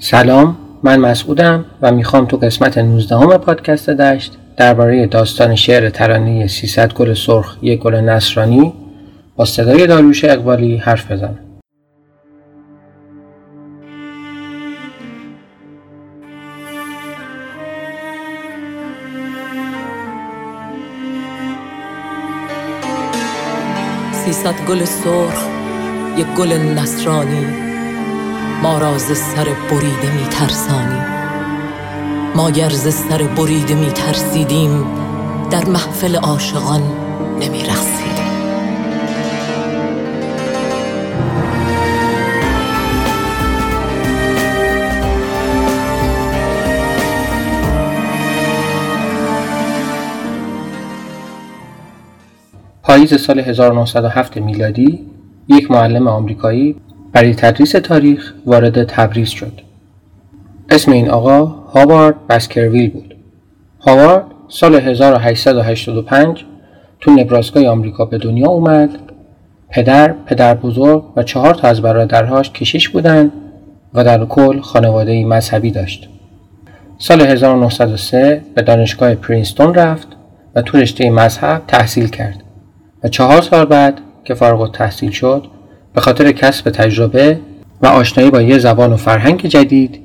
سلام 0.00 0.56
من 0.82 1.00
مسعودم 1.00 1.64
و 1.82 1.92
می‌خوام 1.92 2.26
تو 2.26 2.36
قسمت 2.36 2.78
19 2.78 3.16
همه 3.16 3.38
پادکست 3.38 3.90
دشت 3.90 4.32
درباره 4.56 5.06
داستان 5.06 5.54
شعر 5.54 5.90
ترانه 5.90 6.46
300 6.46 6.92
گل 6.92 7.14
سرخ 7.14 7.56
یک 7.62 7.80
گل 7.80 7.94
نصرانی 7.94 8.72
با 9.36 9.44
صدای 9.44 9.86
داریوش 9.86 10.24
اقبالی 10.24 10.76
حرف 10.76 11.12
بزنم. 11.12 11.38
سیصد 24.12 24.54
گل 24.68 24.84
سرخ 24.84 25.44
یک 26.16 26.26
گل 26.26 26.52
نصرانی. 26.52 27.67
ما 28.62 28.78
را 28.78 28.98
ز 28.98 29.18
سر 29.18 29.44
بریده 29.70 30.12
می 30.14 30.26
ترسانی 30.30 31.00
ما 32.36 32.50
گر 32.50 32.68
ز 32.68 32.94
سر 32.94 33.22
بریده 33.22 33.74
می 33.74 33.86
ترسیدیم 33.86 34.84
در 35.50 35.64
محفل 35.64 36.16
عاشقان 36.16 36.82
نمی 37.40 37.62
رخصیدیم 37.62 38.08
پاییز 52.82 53.20
سال 53.20 53.38
1907 53.38 54.36
میلادی 54.36 55.06
یک 55.48 55.70
معلم 55.70 56.08
آمریکایی 56.08 56.76
برای 57.12 57.34
تدریس 57.34 57.72
تاریخ 57.72 58.34
وارد 58.46 58.84
تبریز 58.84 59.28
شد. 59.28 59.60
اسم 60.70 60.92
این 60.92 61.10
آقا 61.10 61.44
هاوارد 61.44 62.26
بسکرویل 62.28 62.90
بود. 62.90 63.16
هاوارد 63.80 64.24
سال 64.48 64.74
1885 64.74 66.44
تو 67.00 67.10
نبراسکای 67.10 67.66
آمریکا 67.66 68.04
به 68.04 68.18
دنیا 68.18 68.48
اومد. 68.48 68.90
پدر، 69.70 70.14
پدر 70.26 70.54
بزرگ 70.54 71.04
و 71.16 71.22
چهار 71.22 71.54
تا 71.54 71.68
از 71.68 71.82
برادرهاش 71.82 72.50
کشیش 72.50 72.88
بودند 72.88 73.32
و 73.94 74.04
در 74.04 74.24
کل 74.24 74.60
خانواده 74.60 75.24
مذهبی 75.24 75.70
داشت. 75.70 76.08
سال 76.98 77.20
1903 77.20 78.42
به 78.54 78.62
دانشگاه 78.62 79.14
پرینستون 79.14 79.74
رفت 79.74 80.08
و 80.54 80.62
تو 80.62 80.78
رشته 80.78 81.10
مذهب 81.10 81.62
تحصیل 81.68 82.08
کرد. 82.08 82.42
و 83.04 83.08
چهار 83.08 83.42
سال 83.42 83.64
بعد 83.64 84.00
که 84.24 84.34
فارغ 84.34 84.72
تحصیل 84.72 85.10
شد 85.10 85.46
به 85.94 86.00
خاطر 86.00 86.32
کسب 86.32 86.70
تجربه 86.70 87.40
و 87.82 87.86
آشنایی 87.86 88.30
با 88.30 88.42
یه 88.42 88.58
زبان 88.58 88.92
و 88.92 88.96
فرهنگ 88.96 89.46
جدید 89.46 90.00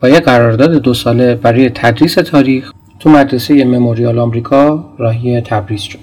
با 0.00 0.08
یه 0.08 0.20
قرارداد 0.20 0.70
دو 0.70 0.94
ساله 0.94 1.34
برای 1.34 1.70
تدریس 1.70 2.14
تاریخ 2.14 2.72
تو 3.00 3.10
مدرسه 3.10 3.64
مموریال 3.64 4.18
آمریکا 4.18 4.84
راهی 4.98 5.40
تبریز 5.40 5.80
شد. 5.80 5.98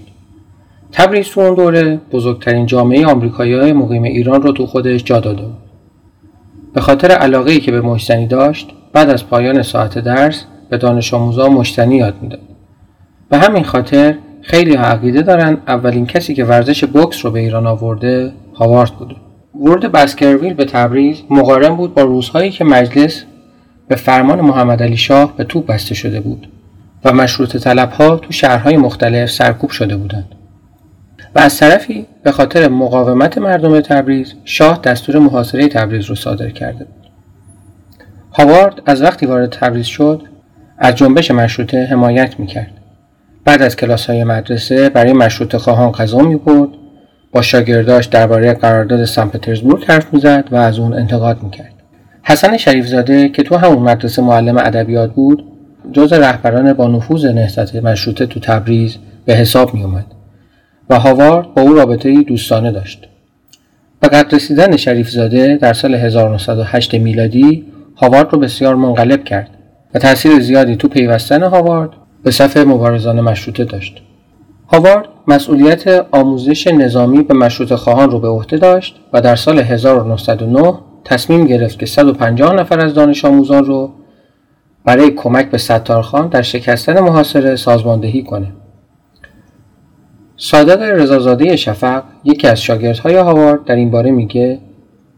تبریز 0.92 1.28
تو 1.28 1.42
اون 1.42 1.56
دوره 1.56 2.00
بزرگترین 2.12 2.66
جامعه 2.66 3.06
آمریکایی 3.06 3.54
های 3.54 3.74
مقیم 3.74 4.04
ایران 4.04 4.42
رو 4.42 4.52
تو 4.52 4.66
خودش 4.66 5.04
جا 5.04 5.20
داده 5.20 5.42
بود. 5.42 5.58
به 6.74 6.82
خاطر 6.82 7.12
علاقه 7.12 7.52
ای 7.52 7.60
که 7.60 7.72
به 7.72 7.82
مشتنی 7.82 8.28
داشت 8.28 8.70
بعد 8.94 9.10
از 9.10 9.28
پایان 9.28 9.62
ساعت 9.62 10.00
درس 10.00 10.46
به 10.70 10.78
دانش 10.78 11.14
آموزا 11.14 11.50
مشتنی 11.50 11.96
یاد 11.96 12.16
می‌داد. 12.22 12.40
به 13.30 13.38
همین 13.38 13.64
خاطر 13.64 14.16
خیلی 14.42 14.76
ها 14.76 14.84
عقیده 14.84 15.22
دارن 15.22 15.58
اولین 15.68 16.06
کسی 16.06 16.34
که 16.34 16.46
ورزش 16.46 16.86
بوکس 16.86 17.26
رو 17.26 17.32
به 17.32 17.40
ایران 17.40 17.68
آورده 17.68 18.32
هاوارد 18.62 18.92
بوده 18.92 19.16
ورود 19.56 19.86
بسکرویل 19.86 20.54
به 20.54 20.66
تبریز 20.66 21.22
مقارن 21.30 21.76
بود 21.76 21.94
با 21.94 22.02
روزهایی 22.02 22.52
که 22.52 22.64
مجلس 22.64 23.24
به 23.88 23.96
فرمان 23.96 24.42
محمد 24.42 24.84
علی 24.84 24.98
شاه 24.98 25.38
به 25.38 25.44
توپ 25.44 25.66
بسته 25.66 25.96
شده 25.96 26.20
بود 26.20 26.48
و 27.06 27.14
مشروط 27.14 27.58
طلب 27.58 27.92
ها 27.92 28.16
تو 28.16 28.32
شهرهای 28.32 28.78
مختلف 28.78 29.32
سرکوب 29.32 29.70
شده 29.70 29.98
بودند. 29.98 30.36
و 31.36 31.40
از 31.40 31.58
طرفی 31.58 32.06
به 32.24 32.32
خاطر 32.32 32.70
مقاومت 32.70 33.38
مردم 33.38 33.80
تبریز 33.80 34.34
شاه 34.46 34.80
دستور 34.84 35.20
محاصره 35.20 35.68
تبریز 35.68 36.06
رو 36.06 36.16
صادر 36.16 36.50
کرده 36.50 36.86
بود. 36.86 37.10
هاوارد 38.34 38.82
از 38.86 39.02
وقتی 39.02 39.26
وارد 39.26 39.50
تبریز 39.50 39.86
شد 39.86 40.22
از 40.78 40.96
جنبش 40.96 41.32
مشروطه 41.32 41.86
حمایت 41.86 42.40
می‌کرد. 42.40 42.74
بعد 43.46 43.62
از 43.62 43.76
کلاس 43.76 44.10
های 44.10 44.24
مدرسه 44.24 44.90
برای 44.90 45.14
مشروط 45.14 45.56
خواهان 45.56 45.92
غذا 45.92 46.20
می 46.20 46.36
برد 46.36 46.81
با 47.32 47.42
شاگرداش 47.42 48.06
درباره 48.06 48.54
قرارداد 48.54 49.06
سن 49.06 49.28
پترزبورگ 49.28 49.86
حرف 49.88 50.14
می‌زد 50.14 50.48
و 50.52 50.56
از 50.56 50.80
اون 50.80 50.94
انتقاد 50.94 51.44
می‌کرد 51.44 51.74
حسن 52.24 52.58
شریفزاده 52.58 53.30
که 53.30 53.44
تو 53.44 53.56
همون 53.56 53.84
مدرسه 53.84 54.22
معلم 54.22 54.58
ادبیات 54.58 55.14
بود 55.14 55.44
جز 55.92 56.14
رهبران 56.14 56.74
با 56.74 56.88
نفوذ 56.88 57.26
نهضت 57.26 57.76
مشروطه 57.76 58.26
تو 58.26 58.40
تبریز 58.40 58.98
به 59.26 59.34
حساب 59.34 59.74
می 59.74 59.84
اومد 59.84 60.06
و 60.90 61.00
هاوارد 61.00 61.54
با 61.54 61.62
او 61.62 61.74
رابطه 61.74 62.24
دوستانه 62.24 62.72
داشت 62.72 63.08
به 64.00 64.08
قدر 64.08 64.36
رسیدن 64.36 64.78
شریفزاده 64.78 65.58
در 65.58 65.74
سال 65.74 65.96
1908 65.96 66.96
میلادی 66.96 67.66
هاوارد 67.96 68.34
رو 68.34 68.40
بسیار 68.40 68.76
منقلب 68.76 69.24
کرد 69.24 69.50
و 69.94 70.00
تاثیر 70.00 70.40
زیادی 70.40 70.76
تو 70.76 70.88
پیوستن 70.88 71.44
هاوارد 71.44 71.90
به 72.24 72.32
صف 72.32 72.58
مبارزان 72.58 73.22
مشروطه 73.22 73.66
داشت. 73.66 74.02
هاوارد 74.74 75.08
مسئولیت 75.28 76.06
آموزش 76.12 76.68
نظامی 76.68 77.24
به 77.24 77.34
مشروط 77.34 77.74
خواهان 77.74 78.12
رو 78.12 78.20
به 78.20 78.28
عهده 78.28 78.58
داشت 78.58 78.96
و 79.14 79.22
در 79.22 79.36
سال 79.36 79.60
1909 79.60 80.74
تصمیم 81.06 81.46
گرفت 81.46 81.80
که 81.80 81.86
150 81.86 82.54
نفر 82.54 82.80
از 82.80 82.94
دانش 82.94 83.26
آموزان 83.26 83.66
رو 83.66 83.92
برای 84.86 85.12
کمک 85.12 85.52
به 85.52 85.58
ستارخان 85.58 86.28
در 86.28 86.42
شکستن 86.42 87.00
محاصره 87.00 87.56
سازماندهی 87.56 88.24
کنه. 88.24 88.48
صادق 90.38 90.82
رضازاده 90.82 91.56
شفق 91.56 92.04
یکی 92.24 92.48
از 92.48 92.62
شاگردهای 92.62 93.16
هاوارد 93.16 93.66
در 93.66 93.76
این 93.76 93.92
باره 93.92 94.12
میگه 94.12 94.60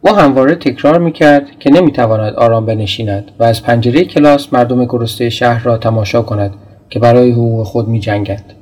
او 0.02 0.16
همواره 0.16 0.56
تکرار 0.56 1.00
می‌کرد 1.00 1.59
که 1.59 1.72
نمی‌تواند 1.72 2.34
آرام 2.34 2.66
بنشیند 2.66 3.31
و 3.40 3.44
از 3.44 3.64
پنجره 3.64 4.03
کلاس 4.06 4.53
مردم 4.53 4.85
گرسته 4.85 5.30
شهر 5.30 5.64
را 5.64 5.78
تماشا 5.78 6.22
کند 6.22 6.53
که 6.90 7.00
برای 7.00 7.31
حقوق 7.31 7.66
خود 7.66 7.88
می 7.88 8.00
جنگند. 8.00 8.53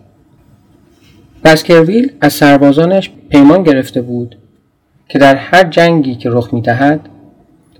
بسکرویل 1.44 2.12
از 2.22 2.34
سربازانش 2.34 3.12
پیمان 3.29 3.63
گرفته 3.63 4.02
بود 4.02 4.38
که 5.09 5.19
در 5.19 5.35
هر 5.35 5.63
جنگی 5.63 6.16
که 6.16 6.29
رخ 6.29 6.53
می 6.53 6.62
دهد 6.62 7.00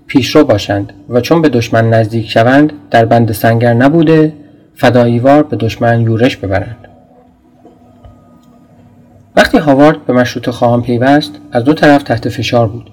پیشرو 0.06 0.44
باشند 0.44 0.92
و 1.08 1.20
چون 1.20 1.42
به 1.42 1.48
دشمن 1.48 1.90
نزدیک 1.90 2.30
شوند 2.30 2.72
در 2.90 3.04
بند 3.04 3.32
سنگر 3.32 3.74
نبوده 3.74 4.32
فداییوار 4.74 5.42
به 5.42 5.56
دشمن 5.56 6.00
یورش 6.00 6.36
ببرند. 6.36 6.88
وقتی 9.36 9.58
هاوارد 9.58 10.06
به 10.06 10.12
مشروط 10.12 10.50
خواهان 10.50 10.82
پیوست 10.82 11.32
از 11.52 11.64
دو 11.64 11.74
طرف 11.74 12.02
تحت 12.02 12.28
فشار 12.28 12.68
بود 12.68 12.90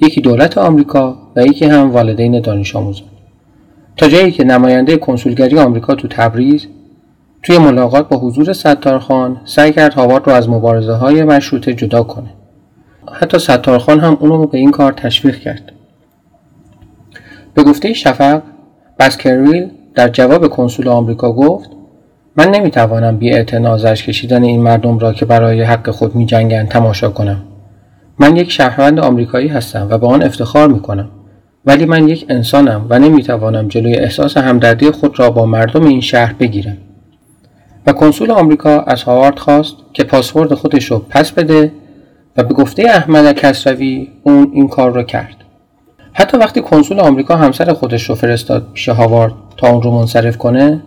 یکی 0.00 0.20
دولت 0.20 0.58
آمریکا 0.58 1.18
و 1.36 1.46
یکی 1.46 1.64
هم 1.64 1.90
والدین 1.90 2.40
دانش 2.40 2.76
آموزان 2.76 3.08
تا 3.96 4.08
جایی 4.08 4.30
که 4.30 4.44
نماینده 4.44 4.96
کنسولگری 4.96 5.58
آمریکا 5.58 5.94
تو 5.94 6.08
تبریز 6.08 6.66
توی 7.42 7.58
ملاقات 7.58 8.08
با 8.08 8.16
حضور 8.16 8.52
ستارخان 8.52 9.40
سعی 9.44 9.72
کرد 9.72 9.94
هاوارد 9.94 10.26
رو 10.28 10.32
از 10.32 10.48
مبارزه 10.48 10.92
های 10.92 11.24
مشروطه 11.24 11.74
جدا 11.74 12.02
کنه. 12.02 12.28
حتی 13.12 13.38
ستارخان 13.38 14.00
هم 14.00 14.16
اونو 14.20 14.46
به 14.46 14.58
این 14.58 14.70
کار 14.70 14.92
تشویق 14.92 15.36
کرد. 15.36 15.72
به 17.54 17.62
گفته 17.62 17.92
شفق، 17.92 18.42
بسکرویل 18.98 19.70
در 19.94 20.08
جواب 20.08 20.48
کنسول 20.48 20.88
آمریکا 20.88 21.32
گفت 21.32 21.70
من 22.36 22.50
نمی‌توانم 22.50 23.16
بی 23.16 23.30
اعتنازش 23.30 24.04
کشیدن 24.04 24.42
این 24.42 24.62
مردم 24.62 24.98
را 24.98 25.12
که 25.12 25.24
برای 25.24 25.62
حق 25.62 25.90
خود 25.90 26.14
می 26.14 26.26
جنگن 26.26 26.66
تماشا 26.66 27.08
کنم. 27.08 27.42
من 28.18 28.36
یک 28.36 28.50
شهروند 28.50 29.00
آمریکایی 29.00 29.48
هستم 29.48 29.88
و 29.90 29.98
به 29.98 30.06
آن 30.06 30.22
افتخار 30.22 30.68
می 30.68 30.80
کنم. 30.80 31.10
ولی 31.64 31.84
من 31.84 32.08
یک 32.08 32.26
انسانم 32.28 32.86
و 32.88 32.98
نمی‌توانم 32.98 33.68
جلوی 33.68 33.94
احساس 33.94 34.36
همدردی 34.36 34.90
خود 34.90 35.18
را 35.18 35.30
با 35.30 35.46
مردم 35.46 35.86
این 35.86 36.00
شهر 36.00 36.32
بگیرم. 36.32 36.76
و 37.86 37.92
کنسول 37.92 38.30
آمریکا 38.30 38.80
از 38.80 39.02
هاوارد 39.02 39.38
خواست 39.38 39.76
که 39.92 40.04
پاسورد 40.04 40.54
خودش 40.54 40.90
رو 40.90 40.98
پس 40.98 41.32
بده 41.32 41.72
و 42.36 42.42
به 42.42 42.54
گفته 42.54 42.82
احمد 42.82 43.32
کسروی 43.32 44.08
اون 44.22 44.50
این 44.52 44.68
کار 44.68 44.92
رو 44.92 45.02
کرد. 45.02 45.36
حتی 46.12 46.36
وقتی 46.36 46.60
کنسول 46.60 47.00
آمریکا 47.00 47.36
همسر 47.36 47.72
خودش 47.72 48.08
رو 48.08 48.14
فرستاد 48.14 48.66
پیش 48.72 48.88
هاوارد 48.88 49.32
تا 49.56 49.68
اون 49.68 49.82
رو 49.82 49.90
منصرف 49.90 50.36
کنه 50.36 50.82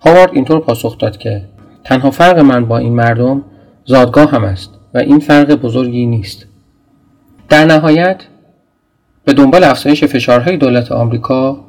هاوارد 0.00 0.30
اینطور 0.32 0.60
پاسخ 0.60 0.98
داد 0.98 1.16
که 1.16 1.42
تنها 1.84 2.10
فرق 2.10 2.38
من 2.38 2.64
با 2.64 2.78
این 2.78 2.94
مردم 2.94 3.42
زادگاه 3.84 4.30
هم 4.30 4.44
است 4.44 4.70
و 4.94 4.98
این 4.98 5.18
فرق 5.18 5.54
بزرگی 5.54 6.06
نیست. 6.06 6.46
در 7.48 7.64
نهایت 7.64 8.20
به 9.24 9.32
دنبال 9.32 9.64
افزایش 9.64 10.04
فشارهای 10.04 10.56
دولت 10.56 10.92
آمریکا 10.92 11.60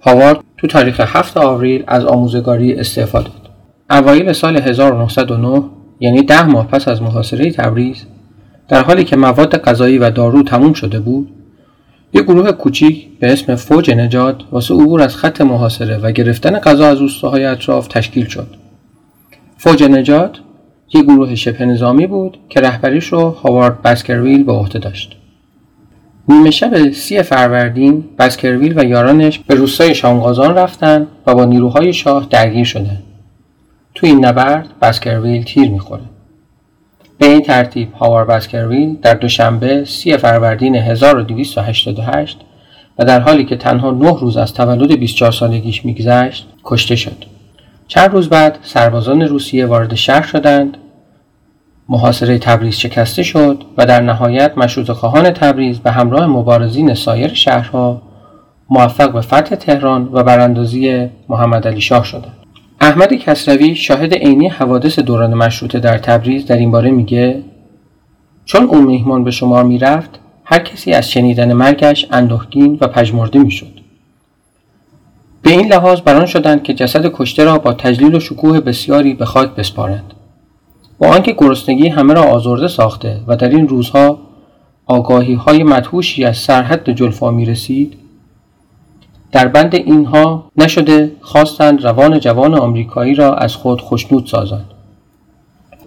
هاوارد 0.00 0.40
تو 0.58 0.66
تاریخ 0.66 1.00
7 1.00 1.36
آوریل 1.36 1.84
از 1.86 2.04
آموزگاری 2.04 2.74
استعفا 2.74 3.20
داد. 3.20 3.43
اوایل 3.90 4.32
سال 4.32 4.56
1909 4.56 5.62
یعنی 6.00 6.22
ده 6.22 6.46
ماه 6.46 6.66
پس 6.66 6.88
از 6.88 7.02
محاصره 7.02 7.50
تبریز 7.50 8.04
در 8.68 8.82
حالی 8.82 9.04
که 9.04 9.16
مواد 9.16 9.56
غذایی 9.56 9.98
و 9.98 10.10
دارو 10.10 10.42
تموم 10.42 10.72
شده 10.72 11.00
بود 11.00 11.30
یک 12.16 12.22
گروه 12.22 12.52
کوچیک 12.52 13.18
به 13.20 13.32
اسم 13.32 13.54
فوج 13.54 13.90
نجات 13.90 14.42
واسه 14.50 14.74
عبور 14.74 15.02
از 15.02 15.16
خط 15.16 15.40
محاصره 15.40 15.98
و 15.98 16.12
گرفتن 16.12 16.58
غذا 16.58 16.86
از 16.86 16.98
روستاهای 16.98 17.44
اطراف 17.44 17.88
تشکیل 17.88 18.26
شد. 18.26 18.46
فوج 19.56 19.82
نجات 19.82 20.38
یک 20.94 21.04
گروه 21.04 21.34
شبه 21.34 21.64
نظامی 21.64 22.06
بود 22.06 22.38
که 22.48 22.60
رهبریش 22.60 23.06
رو 23.06 23.30
هاوارد 23.30 23.82
بسکرویل 23.82 24.44
به 24.44 24.52
عهده 24.52 24.78
داشت. 24.78 25.16
نیمه 26.28 26.50
شب 26.50 26.92
سی 26.92 27.22
فروردین 27.22 28.04
بسکرویل 28.18 28.78
و 28.78 28.84
یارانش 28.84 29.38
به 29.38 29.54
روستای 29.54 29.94
شامگازان 29.94 30.54
رفتن 30.54 31.06
و 31.26 31.34
با 31.34 31.44
نیروهای 31.44 31.92
شاه 31.92 32.26
درگیر 32.30 32.64
شدند. 32.64 33.03
تو 33.94 34.06
این 34.06 34.24
نبرد 34.24 34.68
بسکرویل 34.82 35.44
تیر 35.44 35.70
می‌خوره. 35.70 36.02
به 37.18 37.26
این 37.26 37.42
ترتیب 37.42 37.92
هاوار 37.92 38.24
بسکرویل 38.24 38.96
در 39.02 39.14
دوشنبه 39.14 39.84
سی 39.84 40.16
فروردین 40.16 40.74
1288 40.74 42.40
و 42.98 43.04
در 43.04 43.20
حالی 43.20 43.44
که 43.44 43.56
تنها 43.56 43.90
نه 43.90 44.20
روز 44.20 44.36
از 44.36 44.54
تولد 44.54 44.98
24 44.98 45.32
سالگیش 45.32 45.84
میگذشت 45.84 46.48
کشته 46.64 46.96
شد. 46.96 47.24
چند 47.88 48.10
روز 48.10 48.28
بعد 48.28 48.58
سربازان 48.62 49.22
روسیه 49.22 49.66
وارد 49.66 49.94
شهر 49.94 50.22
شدند 50.22 50.76
محاصره 51.88 52.38
تبریز 52.38 52.76
شکسته 52.76 53.22
شد 53.22 53.64
و 53.78 53.86
در 53.86 54.00
نهایت 54.00 54.58
مشروط 54.58 54.90
خواهان 54.90 55.30
تبریز 55.30 55.78
به 55.78 55.90
همراه 55.90 56.26
مبارزین 56.26 56.94
سایر 56.94 57.34
شهرها 57.34 58.02
موفق 58.70 59.12
به 59.12 59.20
فتح 59.20 59.56
تهران 59.56 60.08
و 60.12 60.22
براندازی 60.22 61.08
محمد 61.28 61.68
علی 61.68 61.80
شاه 61.80 62.04
شدند. 62.04 62.43
احمد 62.80 63.14
کسروی 63.14 63.74
شاهد 63.74 64.14
عینی 64.14 64.48
حوادث 64.48 64.98
دوران 64.98 65.34
مشروطه 65.34 65.78
در 65.78 65.98
تبریز 65.98 66.46
در 66.46 66.56
این 66.56 66.70
باره 66.70 66.90
میگه 66.90 67.42
چون 68.44 68.64
اون 68.64 68.84
میهمان 68.84 69.24
به 69.24 69.30
شمار 69.30 69.64
می‌رفت 69.64 70.20
هر 70.44 70.58
کسی 70.58 70.92
از 70.92 71.10
شنیدن 71.10 71.52
مرگش 71.52 72.06
اندوهگین 72.10 72.78
و 72.80 72.88
پژمرده 72.88 73.38
می‌شد. 73.38 73.80
به 75.42 75.50
این 75.50 75.72
لحاظ 75.72 76.00
بران 76.00 76.26
شدند 76.26 76.62
که 76.62 76.74
جسد 76.74 77.12
کشته 77.12 77.44
را 77.44 77.58
با 77.58 77.72
تجلیل 77.72 78.14
و 78.14 78.20
شکوه 78.20 78.60
بسیاری 78.60 79.14
به 79.14 79.24
خاک 79.24 79.50
بسپارند. 79.50 80.14
با 80.98 81.08
آنکه 81.08 81.32
گرسنگی 81.32 81.88
همه 81.88 82.14
را 82.14 82.22
آزرده 82.22 82.68
ساخته 82.68 83.20
و 83.26 83.36
در 83.36 83.48
این 83.48 83.68
روزها 83.68 84.18
آگاهی 84.86 85.34
های 85.34 85.62
مدهوشی 85.62 86.24
از 86.24 86.36
سرحد 86.36 86.90
جلفا 86.90 87.30
می 87.30 87.44
رسید 87.44 88.03
در 89.34 89.48
بند 89.48 89.74
اینها 89.74 90.50
نشده 90.56 91.12
خواستند 91.20 91.84
روان 91.84 92.20
جوان 92.20 92.54
آمریکایی 92.54 93.14
را 93.14 93.34
از 93.34 93.54
خود 93.56 93.80
خشنود 93.80 94.26
سازند. 94.26 94.64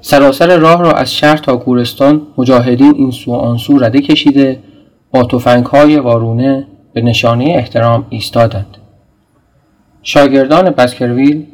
سراسر 0.02 0.58
راه 0.58 0.82
را 0.82 0.92
از 0.92 1.16
شهر 1.16 1.38
تا 1.38 1.58
گورستان 1.58 2.22
مجاهدین 2.38 2.94
این 2.98 3.12
سو 3.12 3.34
آن 3.34 3.58
سو 3.58 3.80
رده 3.80 4.02
کشیده 4.02 4.60
با 5.12 5.24
های 5.72 5.98
وارونه 5.98 6.68
به 6.94 7.02
نشانه 7.02 7.44
احترام 7.44 8.06
ایستادند. 8.10 8.78
شاگردان 10.04 10.70
بسکرویل 10.70 11.46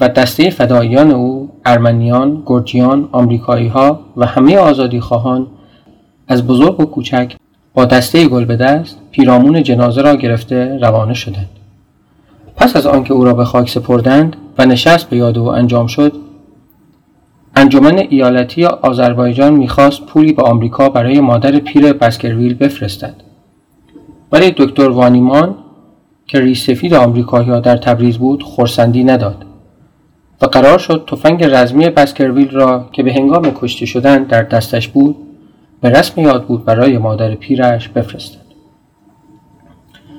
و 0.00 0.08
دسته 0.08 0.50
فداییان 0.50 1.10
او 1.10 1.50
ارمنیان، 1.66 2.42
گرجیان، 2.46 3.08
آمریکایی 3.12 3.68
ها 3.68 4.00
و 4.16 4.26
همه 4.26 4.58
آزادی 4.58 5.00
خواهان 5.00 5.46
از 6.28 6.46
بزرگ 6.46 6.80
و 6.80 6.84
کوچک 6.84 7.36
با 7.74 7.84
دسته 7.84 8.28
گل 8.28 8.44
به 8.44 8.56
دست 8.56 8.98
پیرامون 9.10 9.62
جنازه 9.62 10.02
را 10.02 10.16
گرفته 10.16 10.78
روانه 10.78 11.14
شدند. 11.14 11.48
پس 12.56 12.76
از 12.76 12.86
آنکه 12.86 13.14
او 13.14 13.24
را 13.24 13.34
به 13.34 13.44
خاک 13.44 13.70
سپردند 13.70 14.36
و 14.58 14.66
نشست 14.66 15.10
به 15.10 15.16
یاد 15.16 15.38
او 15.38 15.48
انجام 15.48 15.86
شد 15.86 16.12
انجمن 17.56 17.98
ایالتی 17.98 18.64
آذربایجان 18.64 19.52
می‌خواست 19.52 20.06
پولی 20.06 20.32
به 20.32 20.42
آمریکا 20.42 20.88
برای 20.88 21.20
مادر 21.20 21.58
پیر 21.58 21.92
بسکرویل 21.92 22.54
بفرستد 22.54 23.14
ولی 24.32 24.54
دکتر 24.56 24.88
وانیمان 24.88 25.54
که 26.26 26.40
ریس 26.40 26.66
سفید 26.66 26.94
آمریکایی 26.94 27.60
در 27.60 27.76
تبریز 27.76 28.18
بود 28.18 28.42
خورسندی 28.42 29.04
نداد 29.04 29.44
و 30.42 30.46
قرار 30.46 30.78
شد 30.78 31.04
تفنگ 31.10 31.44
رزمی 31.44 31.90
بسکرویل 31.90 32.50
را 32.50 32.88
که 32.92 33.02
به 33.02 33.12
هنگام 33.12 33.50
کشته 33.54 33.86
شدن 33.86 34.24
در 34.24 34.42
دستش 34.42 34.88
بود 34.88 35.16
به 35.80 35.90
رسم 35.90 36.20
یاد 36.20 36.46
بود 36.46 36.64
برای 36.64 36.98
مادر 36.98 37.34
پیرش 37.34 37.88
بفرستد. 37.88 38.48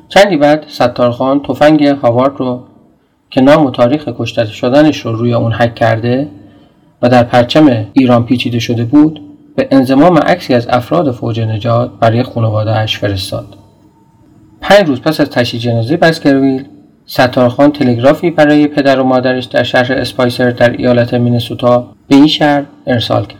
چندی 0.08 0.38
بعد 0.38 0.66
ستارخان 0.68 1.42
تفنگ 1.44 1.86
هاوارد 1.86 2.38
رو 2.38 2.64
که 3.30 3.42
نام 3.42 3.66
و 3.66 3.72
تاریخ 3.72 4.10
کشته 4.18 4.46
شدنش 4.46 5.00
رو 5.00 5.14
روی 5.14 5.34
اون 5.34 5.54
حک 5.54 5.76
کرده 5.76 6.28
و 7.02 7.10
در 7.10 7.24
پرچم 7.24 7.86
ایران 7.94 8.26
پیچیده 8.26 8.60
شده 8.60 8.84
بود 8.84 9.22
به 9.56 9.68
انضمام 9.72 10.18
عکسی 10.18 10.54
از 10.54 10.68
افراد 10.70 11.12
فوج 11.12 11.40
نجات 11.40 11.92
برای 12.00 12.24
خانوادهاش 12.24 12.98
فرستاد. 12.98 13.56
پنج 14.62 14.88
روز 14.88 15.02
پس 15.02 15.20
از 15.20 15.30
تشییع 15.30 15.64
جنازه 15.64 15.98
بسکرویل 15.98 16.66
ستارخان 17.06 17.72
تلگرافی 17.72 18.32
برای 18.32 18.68
پدر 18.68 19.00
و 19.00 19.04
مادرش 19.04 19.46
در 19.46 19.64
شهر 19.64 19.94
اسپایسر 19.94 20.50
در 20.50 20.72
ایالت 20.72 21.14
مینسوتا 21.14 21.88
به 22.08 22.16
این 22.16 22.28
شهر 22.28 22.64
ارسال 22.88 23.26
کرد. 23.26 23.39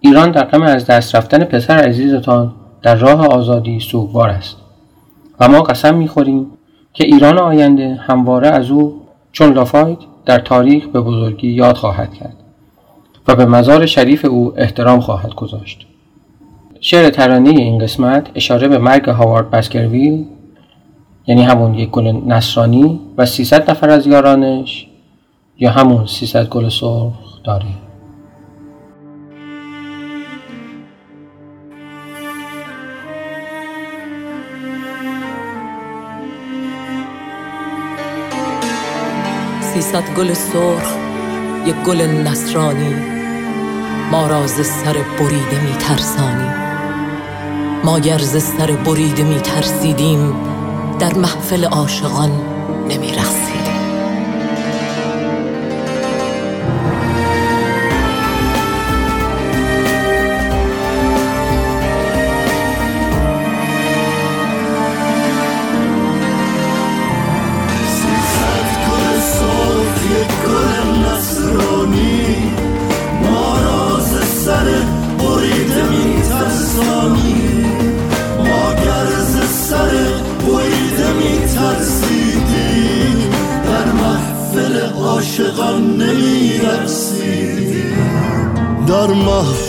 ایران 0.00 0.30
در 0.30 0.44
غم 0.44 0.62
از 0.62 0.86
دست 0.86 1.14
رفتن 1.14 1.44
پسر 1.44 1.74
عزیزتان 1.74 2.54
در 2.82 2.94
راه 2.94 3.26
آزادی 3.26 3.80
سوگوار 3.80 4.28
است 4.28 4.56
و 5.40 5.48
ما 5.48 5.62
قسم 5.62 5.94
می‌خوریم 5.94 6.46
که 6.92 7.04
ایران 7.06 7.38
آینده 7.38 7.94
همواره 7.94 8.48
از 8.48 8.70
او 8.70 9.02
چون 9.32 9.52
لافایت 9.52 9.98
در 10.26 10.38
تاریخ 10.38 10.86
به 10.86 11.00
بزرگی 11.00 11.48
یاد 11.48 11.76
خواهد 11.76 12.14
کرد 12.14 12.36
و 13.28 13.34
به 13.34 13.46
مزار 13.46 13.86
شریف 13.86 14.24
او 14.24 14.52
احترام 14.56 15.00
خواهد 15.00 15.34
گذاشت. 15.34 15.86
شعر 16.80 17.10
ترانه 17.10 17.50
این 17.50 17.78
قسمت 17.78 18.30
اشاره 18.34 18.68
به 18.68 18.78
مرگ 18.78 19.08
هاوارد 19.08 19.50
بسکرویل 19.50 20.26
یعنی 21.26 21.42
همون 21.42 21.74
یک 21.74 21.90
گل 21.90 22.06
نصرانی 22.26 23.00
و 23.16 23.26
300 23.26 23.70
نفر 23.70 23.90
از 23.90 24.06
یارانش 24.06 24.86
یا 25.58 25.70
همون 25.70 26.06
300 26.06 26.48
گل 26.48 26.68
سرخ 26.68 27.42
داره. 27.44 27.87
سیصد 39.80 40.14
گل 40.14 40.34
سرخ 40.34 40.92
یک 41.66 41.74
گل 41.74 42.00
نصرانی. 42.00 42.94
ما 44.10 44.26
را 44.26 44.46
ز 44.46 44.66
سر 44.66 44.96
بریده 45.18 45.60
می 45.62 45.72
ترسانی 45.78 46.50
ما 47.84 47.98
گر 47.98 48.18
سر 48.18 48.72
بریده 48.72 49.22
می 49.22 49.40
ترسیدیم 49.40 50.34
در 50.98 51.14
محفل 51.14 51.64
عاشقان 51.64 52.30
نمی 52.88 53.12
رخصیدیم 53.12 53.67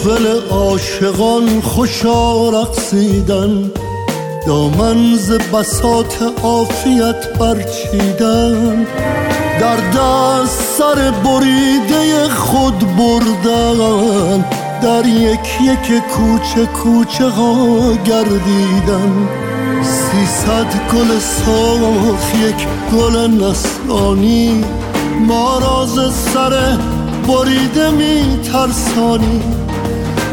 محفل 0.05 0.49
عاشقان 0.49 1.61
خوشا 1.61 2.49
رقصیدن 2.49 3.71
دامن 4.47 5.15
ز 5.15 5.31
بساط 5.31 6.13
عافیت 6.43 7.37
برچیدن. 7.39 8.87
در 9.59 9.75
دست 9.75 10.61
سر 10.77 11.11
بریده 11.11 12.29
خود 12.29 12.79
بردن 12.79 14.45
در 14.81 15.05
یک 15.05 15.61
یک 15.61 16.01
کوچه 16.03 16.65
کوچه 16.65 17.29
ها 17.29 17.77
گردیدن. 18.05 19.27
سیصد 19.83 20.73
گل 20.93 21.19
سرخ 21.19 22.35
یک 22.35 22.67
گل 22.93 23.27
نسلانی 23.27 24.63
ما 25.27 25.59
راز 25.59 26.13
سر 26.13 26.77
بریده 27.27 27.89
می 27.89 28.39
ترسانی. 28.43 29.68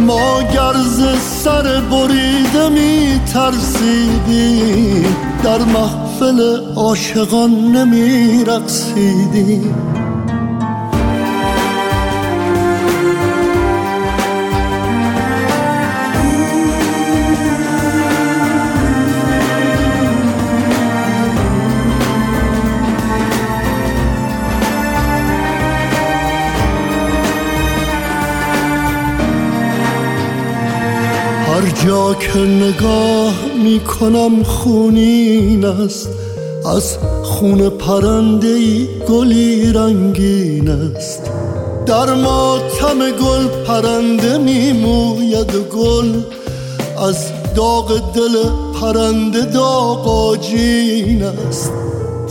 ما 0.01 0.43
گرز 0.43 1.21
سر 1.21 1.81
بریده 1.81 2.69
می 2.69 3.21
ترسیدیم 3.33 5.17
در 5.45 5.59
محفل 5.59 6.41
عاشقان 6.77 7.51
نمی 7.51 8.45
رقصیدیم 8.45 9.96
که 31.87 32.39
نگاه 32.39 33.35
می‌کنم 33.65 34.43
خونین 34.43 35.65
است. 35.65 36.09
از 36.77 36.99
خون 37.23 37.69
پرنده 37.69 38.59
گلی 39.09 39.73
رنگین 39.73 40.69
است. 40.69 41.23
در 41.87 42.15
ماتم 42.15 42.99
گل 42.99 43.47
پرنده 43.67 44.39
میموید 44.39 45.53
گل. 45.53 46.13
از 47.09 47.17
داغ 47.57 48.13
دل 48.15 48.37
پرنده 48.81 49.45
داغ 49.45 50.09
آجین 50.09 51.23
است. 51.23 51.73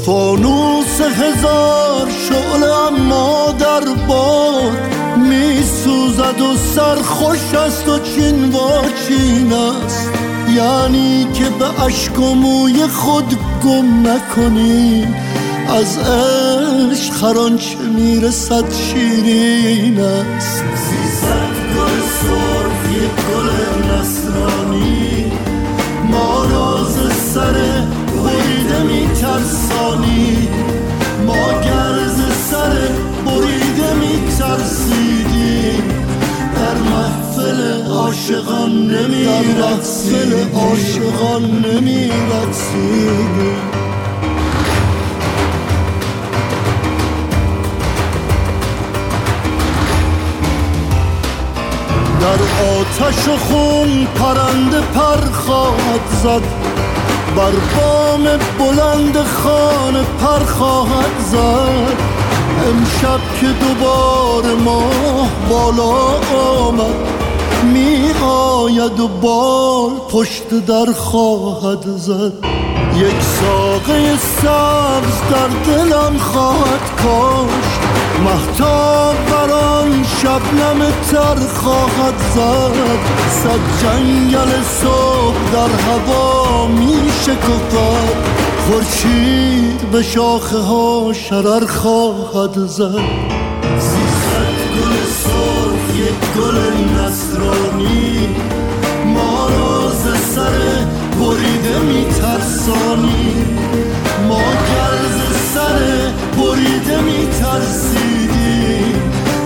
فانوس 0.05 1.01
هزار 1.01 2.07
شعله 2.29 2.65
اما 2.65 3.53
در 3.59 3.83
باد 4.07 4.94
می 5.29 5.63
سوزد 5.63 6.41
و 6.41 6.57
سر 6.75 6.95
خوش 6.95 7.53
است 7.53 7.89
و 7.89 7.99
چین 7.99 8.53
و 8.53 8.81
چین 9.07 9.53
است. 9.53 10.09
یعنی 10.55 11.27
که 11.33 11.49
به 11.49 11.65
عشق 11.65 12.19
و 12.19 12.35
موی 12.35 12.87
خود 12.87 13.37
گم 13.63 14.07
نکنی 14.07 15.07
از 15.67 15.97
عشق 15.97 17.13
خران 17.13 17.57
چه 17.57 17.77
می‌رسد 17.95 18.71
شیرین 18.73 19.99
است. 19.99 20.63
سیصد 20.75 21.55
گل 21.75 21.99
سرخ 22.21 22.81
یک 22.91 23.15
گل 23.27 23.49
نصرانی 23.91 25.31
ما 26.11 26.45
راز 26.45 26.95
سر 27.33 27.53
بریده 28.23 28.83
میترسانی 28.83 30.47
ما 31.27 31.33
گرز 31.33 31.65
سر 31.65 31.73
بریده 31.75 32.04
میترسیدیم 34.55 35.83
در 36.55 36.73
محفل 36.73 37.87
عاشقان 37.91 38.71
نمی 38.71 39.25
در 39.25 39.41
محفل 39.41 40.55
عاشقان 40.55 41.65
نمی 41.65 42.11
در 52.21 52.41
آتش 52.63 53.27
و 53.27 53.37
خون 53.37 54.07
پرنده 54.15 54.81
پر 54.81 55.31
خواهد 55.31 56.01
زد. 56.23 56.41
بر 57.35 57.51
بام 57.77 58.23
بلند 58.59 59.17
خانه 59.17 60.03
پر 60.03 60.45
خواهد 60.45 61.19
زد. 61.31 62.14
امشب 62.65 63.19
که 63.39 63.47
دوباره 63.47 64.55
ماه 64.55 65.29
بالا 65.49 65.93
آمد 66.37 67.15
می 67.73 68.11
آید 68.23 68.99
و 68.99 69.07
بال 69.07 69.91
پشت 70.09 70.49
در 70.67 70.93
خواهد 70.93 71.81
زد. 71.97 72.33
یک 72.97 73.21
ساقه 73.21 74.17
سبز 74.17 75.31
در 75.31 75.73
دلم 75.73 76.17
خواهد 76.17 76.95
کاشت 77.03 77.79
محتاب 78.25 79.15
بران 79.31 80.05
شبنم 80.21 80.91
تر 81.11 81.35
خواهد 81.55 82.17
زد. 82.35 82.99
صد 83.29 83.59
جنگل 83.81 84.63
صبح 84.63 85.51
در 85.53 85.91
هوا 85.91 86.67
می 86.67 87.11
شکفد 87.21 88.54
خورشید 88.67 89.91
به 89.91 90.03
شاخه 90.03 90.57
ها 90.57 91.13
شرر 91.13 91.65
خواهد 91.65 92.53
زد. 92.53 92.99
سیصد 93.79 94.55
گل 94.75 94.95
سرخ 95.23 95.95
یک 95.95 96.21
گل 96.37 96.57
نصرانی 96.97 98.27
ما 99.05 99.49
راز 99.49 100.19
سر 100.35 100.85
بریده 101.19 101.79
می 101.79 102.05
ترسانی 102.05 103.33
ما 104.27 104.41
گرز 104.41 105.37
سر 105.53 105.79
بریده 106.37 107.01
می 107.01 107.27
ترسیدیم 107.27 109.01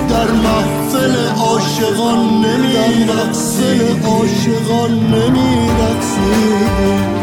در 0.09 0.31
محفل 0.31 1.15
عاشقان 1.37 2.45
نمی 2.45 2.73
در 2.73 3.11
محفل 3.11 4.07
عاشقان 4.07 4.91
نمی 4.91 5.69
رقصیدیم 5.79 7.18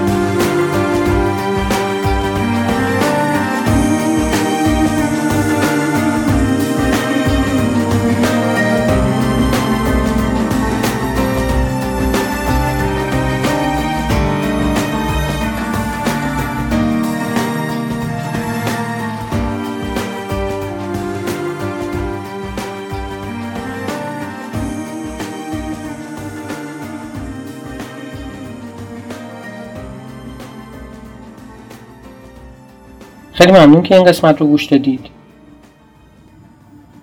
خیلی 33.37 33.53
ممنون 33.53 33.83
که 33.83 33.95
این 33.97 34.05
قسمت 34.05 34.41
رو 34.41 34.47
گوش 34.47 34.67
دادید. 34.67 35.07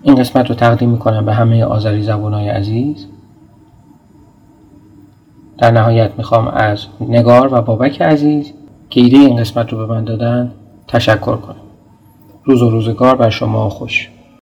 این 0.02 0.14
قسمت 0.14 0.48
رو 0.48 0.54
تقدیم 0.54 0.90
می‌کنم 0.90 1.24
به 1.24 1.34
همه 1.34 1.64
آذری 1.64 2.02
زبانهای 2.02 2.48
عزیز. 2.48 3.06
در 5.58 5.70
نهایت 5.70 6.10
می‌خوام 6.18 6.48
از 6.48 6.86
نگار 7.00 7.54
و 7.54 7.62
بابک 7.62 8.02
عزیز 8.02 8.52
که 8.90 9.00
ایده 9.00 9.16
این 9.16 9.36
قسمت 9.36 9.72
رو 9.72 9.78
به 9.78 9.94
من 9.94 10.04
دادن 10.04 10.52
تشکر 10.88 11.36
کنم. 11.36 11.56
روز 12.44 12.62
و 12.62 12.70
روزگار 12.70 13.16
بر 13.16 13.30
شما 13.30 13.68
خوش. 13.68 14.10